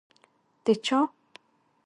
[0.63, 0.99] د چا؟